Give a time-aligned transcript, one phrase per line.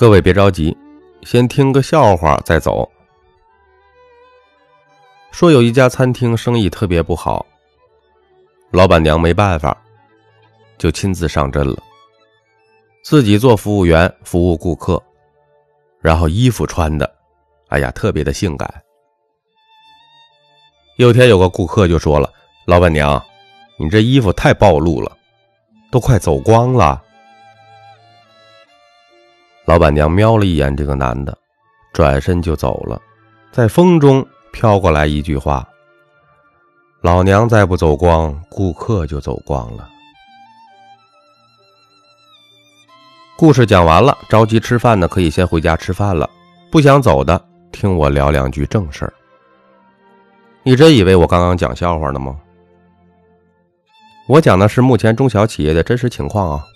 [0.00, 0.74] 各位别着急，
[1.24, 2.90] 先听个笑话再走。
[5.30, 7.44] 说有一家餐厅生意特别不好，
[8.70, 9.76] 老板娘没办法，
[10.78, 11.76] 就亲自上阵了，
[13.04, 15.02] 自己做服务员服务顾客，
[16.00, 17.14] 然后衣服穿的，
[17.68, 18.82] 哎呀，特别的性感。
[20.96, 22.32] 有天有个顾客就说了
[22.64, 23.22] ：“老板娘，
[23.76, 25.14] 你这衣服太暴露了，
[25.90, 27.04] 都快走光了。”
[29.70, 31.32] 老板娘瞄了一眼这个男的，
[31.92, 33.00] 转身就走了。
[33.52, 35.64] 在风中飘过来一句话
[37.02, 39.88] ：“老娘再不走光，顾客就走光了。”
[43.38, 46.28] 故事讲完了，着急吃饭的可以先回家吃饭了，
[46.68, 47.40] 不想走的
[47.70, 49.12] 听我聊两句正事儿。
[50.64, 52.36] 你真以为我刚刚讲笑话呢吗？
[54.26, 56.66] 我讲的是目前中小企业的真实情况啊。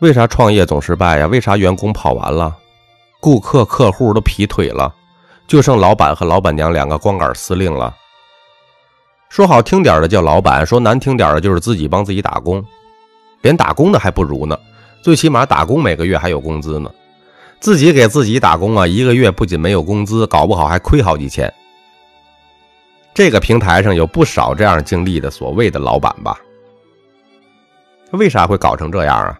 [0.00, 1.26] 为啥创业总失败呀？
[1.26, 2.56] 为啥员工跑完了，
[3.20, 4.94] 顾客客户都劈腿了，
[5.48, 7.92] 就剩老板和老板娘两个光杆司令了？
[9.28, 12.64] 说好听点的叫老板，说难听点的就是自己帮自己打工，
[13.42, 14.56] 连打工的还不如呢。
[15.02, 16.90] 最起码打工每个月还有工资呢，
[17.58, 21.52] 自己给自己打工啊，一个月不仅没有工资，搞不好还亏好几千。
[23.12, 26.38] 这个平台上有不少这样经历的所谓的老板吧？
[28.12, 29.38] 为啥会搞成这样啊？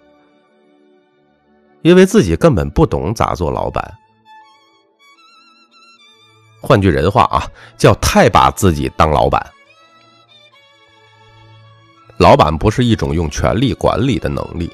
[1.83, 3.95] 因为自己根本不懂咋做老板，
[6.61, 9.45] 换句人话啊，叫太把自己当老板。
[12.19, 14.69] 老板不是一种用权力管理的能力，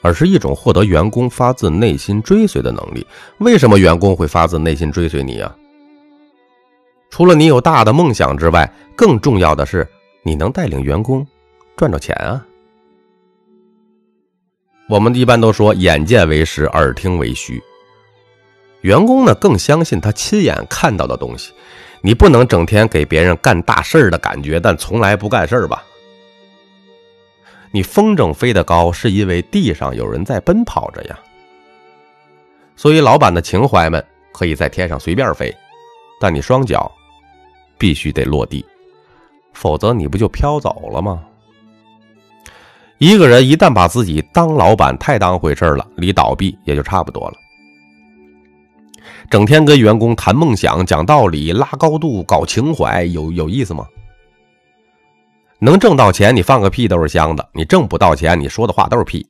[0.00, 3.06] 而是一种获得员工发自内心追随的能力。
[3.38, 5.54] 为什么员工会发自内心追随你啊？
[7.10, 9.86] 除了你有大的梦想之外，更重要的是
[10.22, 11.24] 你能带领员工
[11.76, 12.42] 赚着钱啊。
[14.88, 17.62] 我们一般都说眼见为实，耳听为虚。
[18.82, 21.52] 员工呢更相信他亲眼看到的东西。
[22.02, 25.82] 你不能整天给别人干大事儿的感觉，但从来不干事儿吧？
[27.70, 31.18] 你风筝飞得高，是因为地上有人在奔跑着呀。
[32.76, 35.50] 所以，老板的情怀们可以在天上随便飞，
[36.20, 36.92] 但你双脚
[37.78, 38.62] 必须得落地，
[39.54, 41.24] 否则你不就飘走了吗？
[42.98, 47.34] 一个人一旦把自己当老板太当回事了，离倒闭也就差不多了。
[49.30, 53.86] 整天跟员工谈梦想、讲道理、拉高度、搞情怀，有有意思吗？
[55.58, 59.26] 能挣到钱，你放个屁都是香的；你挣不到钱，你说的话都是屁。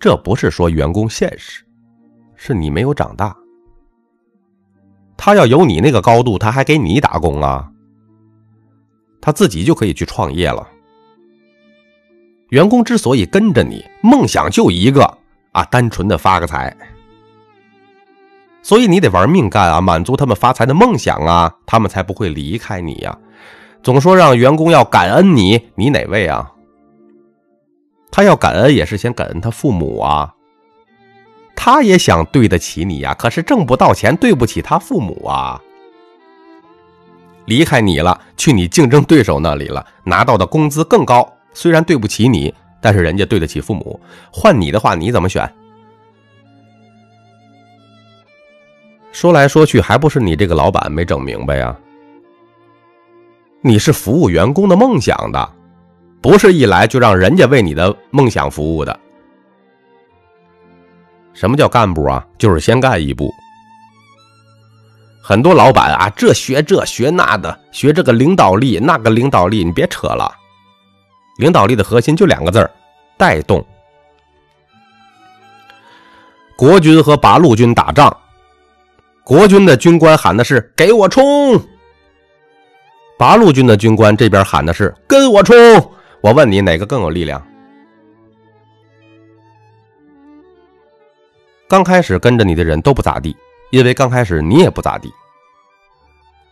[0.00, 1.64] 这不是说员工现实，
[2.36, 3.34] 是你没有长大。
[5.16, 7.68] 他要有你那个高度，他还给你打工啊？
[9.20, 10.66] 他自己就可以去创业了。
[12.50, 15.18] 员工之所以跟着你，梦想就一个
[15.52, 16.74] 啊，单纯的发个财。
[18.62, 23.16] 所以你得玩命干啊，满足他们发财的梦想啊，他们才不会离开你呀。
[23.82, 26.52] 总说让员工要感恩你，你哪位啊？
[28.10, 30.34] 他要感恩也是先感恩他父母啊。
[31.54, 35.60] 他也想对得起你呀，可是挣不到钱，对不起他父母啊。
[37.44, 41.30] 离开你了，去你竞争对手那里了，拿到的工资更高。
[41.52, 44.00] 虽然对不起你，但是人家对得起父母。
[44.32, 45.52] 换你的话，你怎么选？
[49.10, 51.76] 说来说去，还不是你这个老板没整明白呀？
[53.60, 55.52] 你是服务员工的梦想的，
[56.20, 59.00] 不是一来就让人家为你的梦想服务的。
[61.34, 62.24] 什么叫干部啊？
[62.38, 63.32] 就是先干一步。
[65.20, 70.32] 很多老板啊，这学这学那的，学这个领导力，那个领导力，你别扯了。
[71.38, 72.70] 领导力的核心就两个字儿：
[73.16, 73.64] 带动。
[76.56, 78.14] 国军和八路军打仗，
[79.22, 81.24] 国军的军官喊的是“给我冲”，
[83.16, 85.56] 八路军的军官这边喊的是“跟我冲”。
[86.20, 87.40] 我问你，哪个更有力量？
[91.68, 93.36] 刚开始跟着你的人都不咋地，
[93.70, 95.12] 因为刚开始你也不咋地，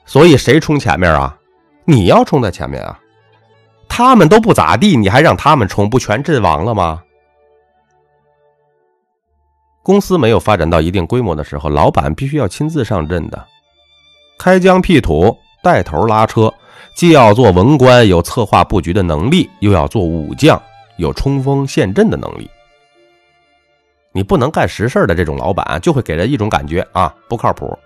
[0.05, 1.37] 所以谁冲前面啊？
[1.85, 3.01] 你要冲在前面啊！
[3.89, 7.03] 他们都不咋地，你还让他们冲，不全阵亡了吗？
[9.83, 13.47] 公司没有发展到一定规模的时候，老板必须要亲自上阵的，
[14.37, 16.53] 开疆辟土，带头拉车，
[16.97, 20.61] 既要做文官，有策划布局的能力，又要做武将，
[20.97, 22.51] 有冲锋陷阵的能力。
[24.13, 27.79] 你不能干实事的这种老板，就会给人一种感觉啊，不靠谱。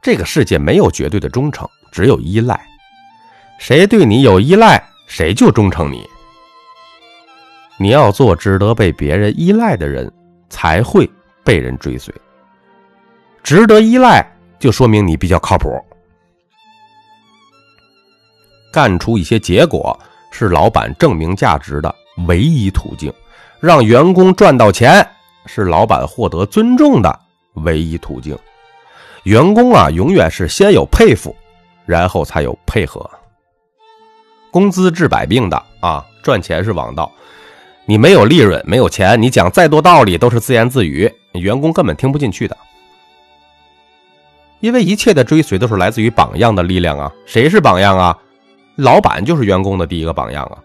[0.00, 2.69] 这个世界没有绝对的忠诚，只有依赖。
[3.60, 6.08] 谁对你有依赖，谁就忠诚你。
[7.78, 10.10] 你要做值得被别人依赖的人，
[10.48, 11.08] 才会
[11.44, 12.12] 被人追随。
[13.42, 14.26] 值得依赖，
[14.58, 15.78] 就说明你比较靠谱。
[18.72, 19.96] 干出一些结果
[20.32, 21.94] 是老板证明价值的
[22.26, 23.12] 唯一途径，
[23.60, 25.06] 让员工赚到钱
[25.44, 27.20] 是老板获得尊重的
[27.56, 28.34] 唯一途径。
[29.24, 31.36] 员工啊，永远是先有佩服，
[31.84, 33.08] 然后才有配合。
[34.50, 37.10] 工资治百病的啊，赚钱是王道。
[37.86, 42.56] 你没有利润，没有钱，你讲再多道理都是自言自语，员工根本听不进去的。
[44.60, 47.10] 因为一切的追随都是来自于榜样的力量啊！
[47.24, 48.16] 谁是榜样啊？
[48.76, 50.58] 老板就是员工的第一个榜样啊！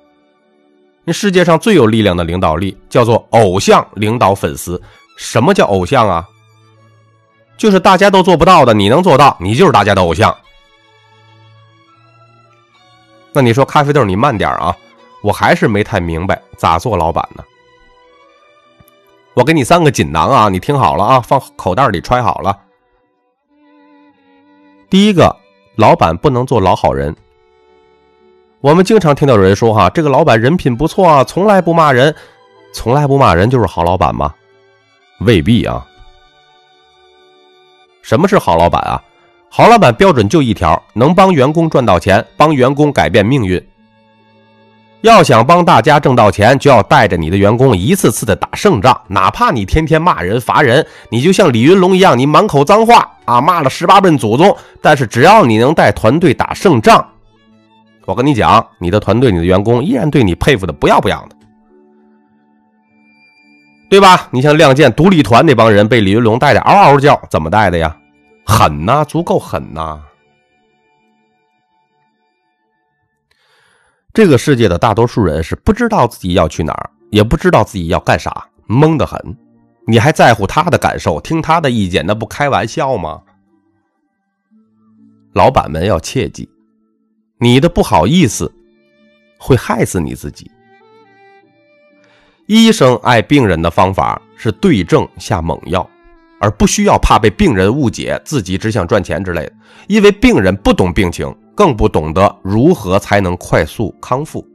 [1.03, 4.81] 那世界上最有力量的领导力叫做偶像领导粉丝。
[5.17, 6.27] 什么叫偶像啊？
[7.57, 10.35] 就是大家都做不到的，你能做到，你就是大家的偶像。
[13.35, 14.73] 那你说咖啡豆，你慢点啊！
[15.21, 17.43] 我还是没太明白咋做老板呢。
[19.33, 22.57] 我给你三个锦囊啊，你听好了啊，放口袋里揣好了。
[24.89, 25.35] 第一个，
[25.75, 27.13] 老板不能做老好人。
[28.61, 32.15] 我们经常听到有人说：“哈，这个老板人品不错啊，从来不骂人，
[32.73, 34.33] 从来不骂人就是好老板吗？”
[35.19, 35.85] 未必啊。
[38.01, 39.03] 什么是好老板啊？
[39.57, 43.65] 好老板标准就一条：能帮员工赚到钱，帮员工改变命运。
[44.99, 57.07] 要想帮大家挣到钱，就要带着你的员工一次次的打胜仗，哪怕你天天骂人罚人，你就像李云龙一样，你满口脏话啊，骂了十八辈祖宗，但是只要你能带团队打胜仗，
[58.03, 61.35] 我跟你讲，你的团队、你的员工依然对你佩服的不要不要的，
[63.89, 64.27] 对吧？
[64.31, 67.95] 你像亮剑独立团那帮人被李云龙带的嗷嗷叫，怎么带的呀？
[68.45, 70.01] 狠呐，足够狠呐！
[74.13, 79.19] 这个世界的大多数人是不知道自己要去哪儿，也不知道自己要干啥，懵得很。
[79.87, 83.21] 你还在乎他的感受，听他的意见，那不开玩笑吗？
[85.33, 86.47] 老板们要切记，
[87.39, 88.49] 你的不好意思
[89.37, 90.49] 会害死你自己。
[92.47, 95.87] 医生爱病人的方法是对症下猛药，
[96.39, 99.53] 而不需要怕被病人误解自己只想赚钱之类的，
[99.87, 101.35] 因为病人不懂病情。
[101.55, 104.45] 更不懂得如何才能快速康复。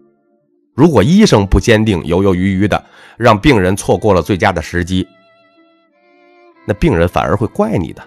[0.74, 2.84] 如果医生不坚定，犹犹豫豫的，
[3.16, 5.08] 让病人错过了最佳的时机，
[6.66, 8.02] 那病人反而会怪你的。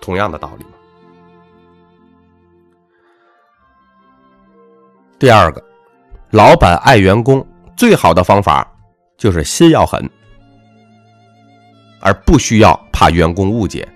[0.00, 0.64] 同样的道理
[5.18, 5.60] 第二个，
[6.30, 7.44] 老板爱员工
[7.76, 8.64] 最好的方法
[9.18, 10.08] 就是心要狠，
[12.04, 13.88] 而不需要怕员工误解。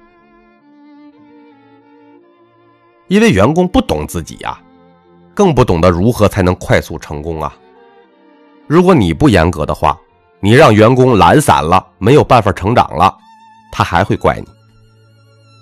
[3.06, 4.58] 因为员工不懂自己呀，
[5.34, 7.54] 更不懂得如何才能快速成功啊。
[8.66, 9.98] 如果你不严格的话，
[10.40, 13.14] 你让员工懒散了，没有办法成长了，
[13.70, 14.46] 他还会怪你。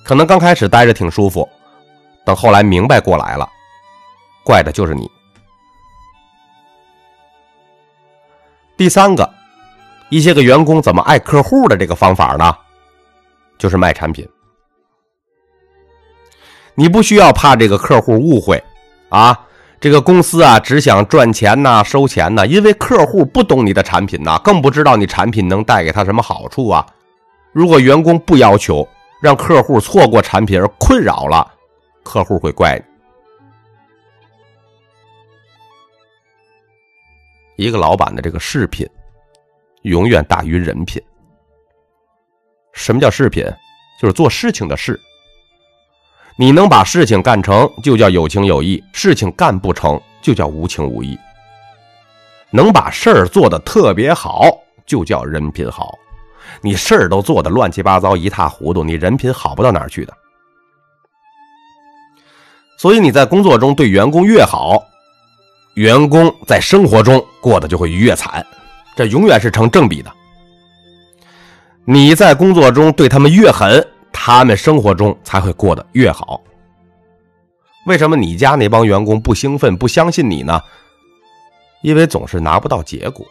[0.04, 1.49] 可能刚开始待着挺舒服，
[2.25, 3.49] 等后来明白过来了，
[4.44, 5.10] 怪的就是你。
[8.76, 9.28] 第三个，
[10.08, 12.56] 一些个员工怎么爱客户的这个方法呢？
[13.58, 14.29] 就是卖产品。
[16.75, 18.62] 你不需要怕这个客户误会，
[19.08, 19.38] 啊，
[19.81, 26.87] 这个公司啊只想赚钱呐，收钱呐，因为客户不懂你的产品呐，更不知道你产品能带给他什么好处啊。
[27.52, 28.87] 如果员工不要求
[29.23, 31.50] 让客户错过产品而困扰了，
[32.04, 32.76] 客户会怪
[37.57, 37.64] 你。
[37.64, 38.87] 一个老板的这个饰品，
[39.87, 41.00] 永远大于人品。
[42.73, 43.45] 什么叫饰品？
[44.00, 45.00] 就是做事情的事。
[46.37, 51.16] 你能把事情干成，就叫有情有义；事情干不成就叫无情无义。
[52.50, 54.50] 能把事儿做得特别好，
[54.85, 55.97] 就叫人品好。
[56.61, 60.12] 你事儿都做得乱七八糟、一塌糊涂，你人品好不到哪儿去的。
[62.76, 64.83] 所以你在工作中对员工越好，
[65.75, 68.45] 员工在生活中过得就会越惨，
[68.97, 70.12] 这永远是成正比的。
[71.85, 73.87] 你在工作中对他们越狠。
[74.19, 76.43] 他们生活中才会过得越好。
[77.85, 80.59] 为什么你家那帮员工不兴奋、不相信你呢？
[81.83, 83.25] 因为总是拿不到结果。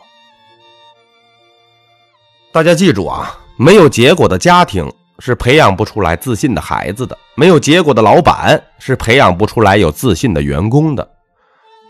[2.54, 11.06] 大家记住啊，没有结果的家庭是培养不出来自信的孩子的；没有结果的老板是培养不出来有自信的员工的。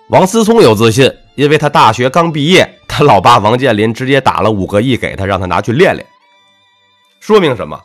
[0.10, 6.05] 王思聪有自信，因为他大学刚毕业，他老爸王健林直接打了五个亿给他，让他拿去练练。
[7.19, 7.79] 说明什么？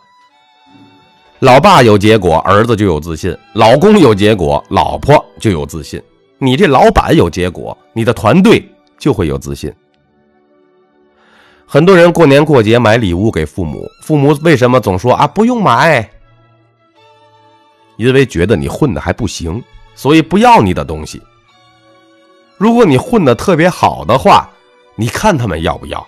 [1.40, 6.00] 老爸有结果，儿子就有自信；老公有结果，老婆就有自信。
[6.38, 8.66] 你这老板有结果，你的团队
[8.98, 9.72] 就会有自信。
[11.66, 16.08] 很多人过年过节买礼物给父母，父母为什么总说啊不用买？
[17.96, 19.62] 因为觉得你混的还不行，
[19.94, 21.20] 所以不要你的东西。
[22.60, 24.46] 如果你混的特别好的话，
[24.94, 26.06] 你看他们要不要？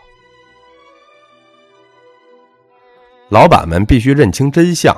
[3.30, 4.94] 老板们必须认清真相，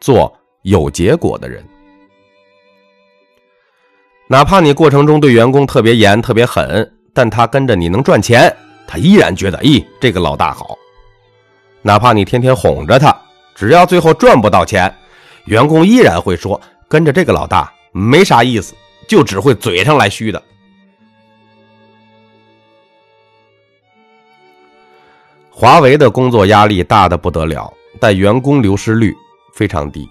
[0.00, 0.30] 做
[0.64, 1.66] 有结果的人。
[4.26, 8.54] 哪怕你过程中对员工特别严、特别狠，但他跟着你能赚钱。
[8.86, 10.76] 他依然觉得，咦，这个老大好。
[11.80, 13.18] 哪怕你天天哄着他，
[13.54, 14.94] 只要最后赚不到钱，
[15.46, 18.74] 员工依然会说，跟着这个老大没啥意思，
[19.08, 20.42] 就只会嘴上来虚的。
[25.60, 29.12] 华为的工作压力大的不得了，但员工流失率
[29.52, 30.08] 非常低。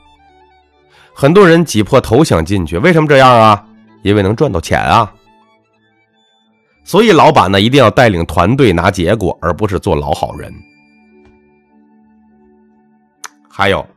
[1.16, 3.66] 很多人挤破头想进去，为什么这样啊？
[4.04, 5.10] 因为能赚到钱啊。
[6.84, 10.54] 所以，老板呢一定要带领团队拿结果，而不是做老好人。
[13.50, 13.88] 还有，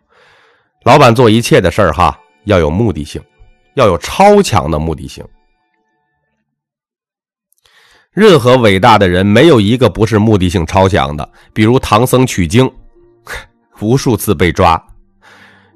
[0.85, 3.21] 老板做一切的事儿哈，要有目的性，
[3.75, 5.25] 要有超强的目的性。
[8.13, 11.29] 任何伟大的人，没有一个不是目的性超强的。
[11.53, 12.69] 比如唐僧取经，
[13.81, 14.83] 无数次被抓，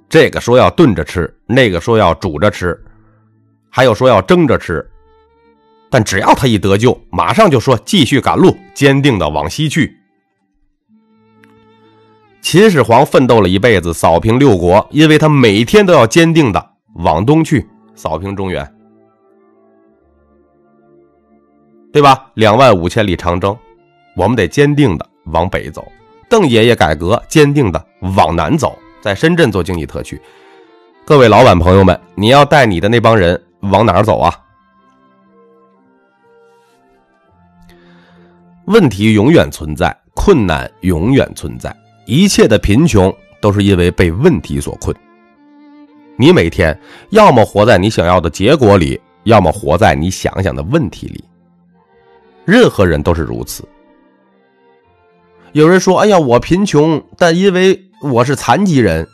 [0.09, 2.77] 这个说要炖着吃，那个说要煮着吃，
[3.71, 4.85] 还有说要蒸着吃。
[5.89, 9.97] 但只要他一得救，马上就说继续赶路，坚定的往西去。
[12.43, 17.65] 秦始皇奋斗了一辈子，扫平六国，因为他每天都要坚定的往东去，
[17.95, 18.74] 扫平中原，
[21.95, 22.29] 对吧？
[22.35, 23.57] 两万五千里长征，
[24.17, 25.87] 我们得坚定的往北走。
[26.29, 27.87] 邓爷爷改革，坚定的
[28.17, 30.21] 往南走，在深圳做经济特区。
[31.05, 34.35] 各位老板朋友们，你要带你的那帮人往哪儿走啊？
[38.65, 41.73] 问题永远存在，困难永远存在，
[42.07, 44.93] 一切的贫穷都是因为被问题所困。
[46.17, 46.77] 你每天
[47.11, 51.23] 要么活在你想要的结果里，要么活在你想想的问题里。
[52.45, 53.67] 任何人都是如此。
[55.53, 59.09] 有人说：“哎呀，我贫穷，但因为我是残疾人。”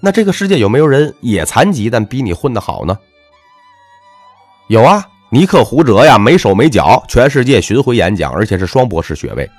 [0.00, 2.98] 那这个世界有没有人也残疾，但比你混得好呢？
[4.68, 5.04] 有啊。
[5.28, 9.50] 尼克胡哲呀，没手没脚，全世界巡回演讲，而且是双博士学位。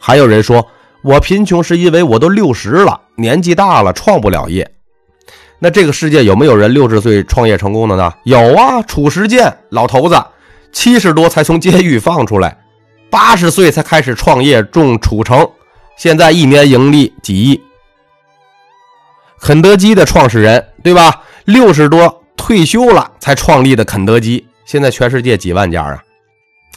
[0.00, 0.66] 还有人说
[1.02, 4.68] 我贫穷是因为我都六十了，年纪大了，创不了业。
[5.60, 8.12] 那这个世界有没有人六十岁创业成功的呢？
[8.24, 10.20] 有啊，褚时健老头子，
[10.76, 12.54] 七十多才从监狱放出来，
[13.08, 15.50] 八十岁才开始创业种褚橙，
[15.96, 17.58] 现在一年盈利几亿。
[19.40, 21.22] 肯德基的创始人对吧？
[21.46, 24.46] 六十多退休了才创立的肯德基。
[24.66, 26.04] 现在全世界几万家啊，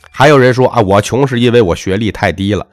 [0.09, 2.65] 还有人说啊，我穷是因为我学历太低了，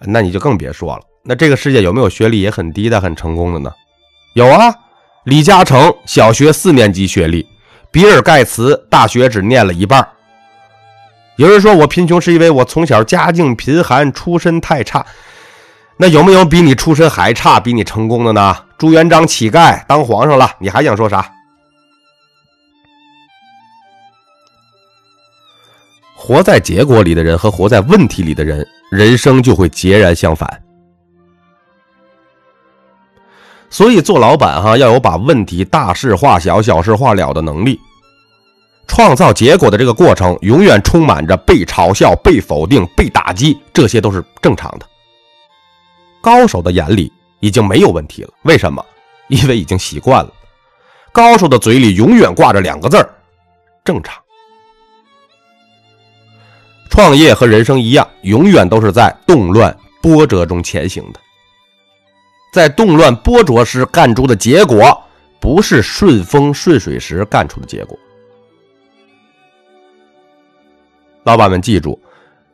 [0.00, 1.02] 那你就更别说了。
[1.24, 3.72] 那这个世界有没有学历也很低的很成功的呢？
[4.34, 4.74] 有啊，
[5.24, 7.46] 李嘉诚小学四年级学历，
[7.90, 10.06] 比尔盖茨大学只念了一半。
[11.36, 15.04] 有人说我贫穷是因为我从小家境贫寒，出身太差。
[15.96, 18.56] 那有没有比你出身还差、比你成功的呢？
[18.76, 21.30] 朱元璋乞丐当皇上了，你还想说啥？
[26.14, 30.62] 活在结果里的人和活在问题里的人，人生就会截然相反。
[33.70, 37.80] 所以做老板哈，要有把问题大事化小、小事化了的能力。
[38.86, 44.86] 创造结果的这个过程，永远充满着被嘲笑、被否定、被打击，这些都是正常的。
[46.20, 47.10] 高手的眼里
[47.40, 48.84] 已经没有问题了，为什么？
[49.28, 50.30] 因为已经习惯了。
[51.10, 53.08] 高手的嘴里永远挂着两个字儿：
[53.84, 54.14] 正常。
[56.90, 61.20] 创业和人生一样，永远都是在动乱波折中前行的。
[62.52, 65.02] 在动乱波折时干出的结果，
[65.40, 67.98] 不是顺风顺水时干出的结果。
[71.24, 72.00] 老板们记住，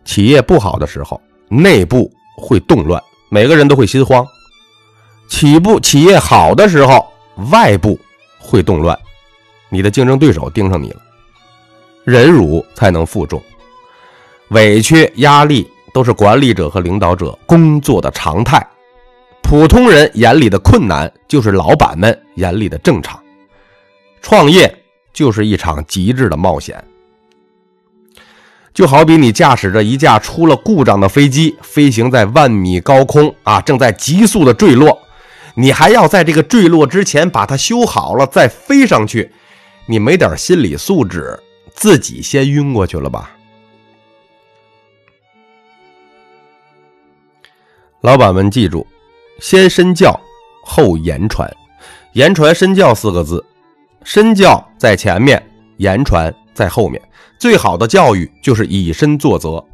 [0.05, 4.25] 企业不好的时候，内部会动乱，每个人都会心慌；
[5.29, 7.07] 起步企业好的时候，
[7.51, 7.99] 外部
[8.39, 8.99] 会动乱，
[9.71, 11.01] 你的竞争对手盯上你了，
[12.05, 13.43] 忍辱才能负重。
[14.49, 18.67] 委屈、压力都是管理者和领导者工作的常态，
[19.43, 23.19] 普通人眼里的困难就是老板们眼里的正常。
[24.21, 24.75] 创业
[25.13, 26.83] 就是一场极致的冒险，
[28.79, 34.97] 就好比你驾驶着一架出了故障的飞机，飞行在万米高空啊，正在急速的坠落，
[35.57, 39.33] 你还要在这个坠落之前把它修好了再飞上去，
[39.87, 41.37] 你没点心理素质，
[41.75, 43.33] 自己先晕过去了吧？
[48.03, 48.87] 老板们记住，
[49.41, 50.15] 先身教
[50.63, 51.53] 后言传，
[52.13, 53.45] 言传身教四个字，
[54.05, 55.45] 身教在前面，
[55.79, 57.01] 言传在后面。
[57.39, 59.65] 最好的教育就是以身作则。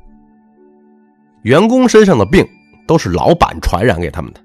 [1.43, 2.47] 员工身上的病
[2.87, 4.41] 都是老板传染给他们的。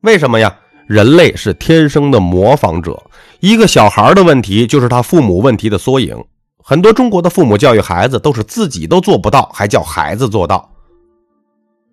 [0.00, 0.52] 为什么呀？
[0.86, 3.00] 人类是天生的模仿者，
[3.38, 6.16] 一个小孩的问题就是他父母问题的缩影。
[6.60, 10.68] 很多中国的父母教育孩子都是自己都做不到，还叫孩子做到。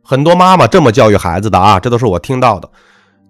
[0.03, 2.67] 很多妈妈这么教育孩子的啊，这都是我听到的。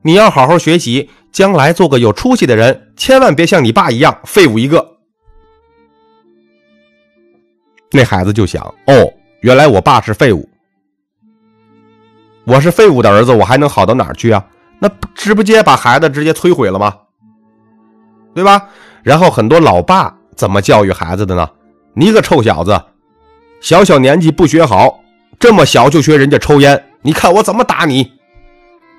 [0.03, 4.96] 你要好好学习，将来做个有出息的人，千万别像你爸一样废物一个。
[7.91, 10.47] 那孩子就想：哦，原来我爸是废物，
[12.45, 14.45] 我是废物的儿子，我还能好到哪儿去啊？
[14.79, 16.95] 那直接把孩子直接摧毁了吗？
[18.35, 18.69] 对吧？
[19.03, 21.49] 然后很多老爸怎么教育孩子的呢？
[21.93, 22.79] 你个臭小子，
[23.61, 24.99] 小小年纪不学好，
[25.39, 28.11] 这么小就学人家抽烟，你看我怎么打你！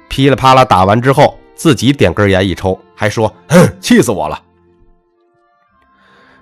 [0.08, 4.42] 噼里啪啦打完之后，自己点根烟一抽，还说：“哼，气死我了！”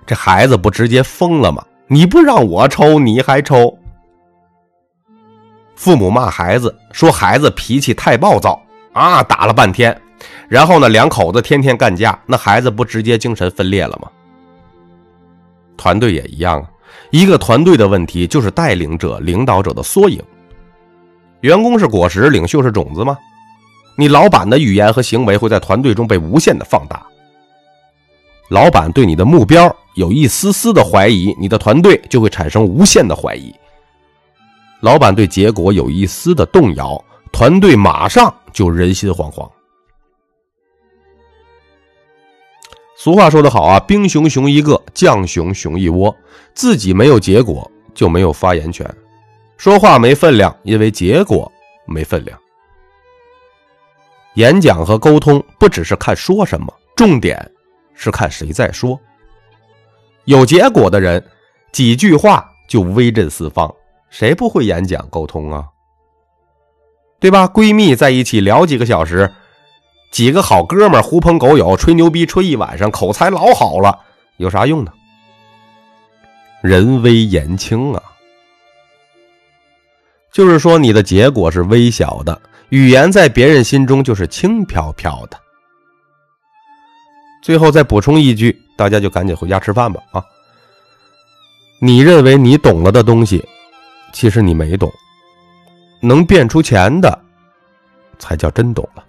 [0.07, 1.63] 这孩子不直接疯了吗？
[1.87, 3.77] 你不让我抽，你还抽？
[5.75, 8.61] 父母骂孩子，说孩子脾气太暴躁。
[8.93, 9.95] 啊，打了半天，
[10.49, 14.09] 然后呢，两口子天天干架，那孩子不直接精神分裂了吗？
[15.77, 16.67] 团队也一样啊，
[17.11, 20.19] 一个团队的问题就是带领者、领导者的缩影。
[21.41, 23.15] 员工是果实，领袖是种子吗？
[23.95, 27.05] 你老板的语言和行为会在团队中被无限的放大。
[28.49, 33.51] 老板对你的目标有一丝丝的怀疑，你的团队就会产生无限的怀疑。
[34.81, 37.03] 老板对结果有一丝的动摇。
[37.31, 39.49] 团队马上就人心惶惶。
[42.95, 46.15] 俗话说得好啊，兵熊熊一个，将熊熊一窝。
[46.53, 48.87] 自己没有结果，就没有发言权，
[49.57, 51.51] 说话没分量，因为结果
[51.85, 52.39] 没分量。
[54.35, 57.51] 演讲和沟通不只是看说什么，重点
[57.93, 58.99] 是看谁在说。
[60.27, 61.25] 有结果的人，
[61.71, 63.73] 几句话就威震四方。
[64.09, 65.65] 谁不会演讲沟通啊？
[67.17, 67.47] 对吧？
[67.47, 69.33] 闺蜜在一起聊几个小时，
[70.11, 73.97] 几个好哥们狐朋狗友吹牛逼吹一晚上，口才老好了，
[74.35, 74.91] 有啥用呢？
[76.61, 78.03] 人微言轻啊，
[80.33, 85.39] 就是说你的结果是微小的，语言在别人心中就是轻飘飘的。
[87.47, 90.21] 最后再补充一句，大家就赶紧回家吃饭吧啊！
[91.79, 93.41] 你认为你懂了的东西，
[94.11, 94.91] 其实你没懂。
[96.01, 97.17] 能变出钱的，
[98.19, 99.01] 才叫真懂了。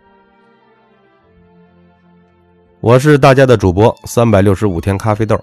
[2.79, 5.37] 我是大家的主播三百六十五天咖啡豆，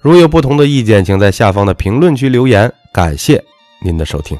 [0.00, 2.68] 如有不同的意见，请在下方的评论区留言。
[2.92, 3.40] 感谢
[3.84, 4.36] 您的收听。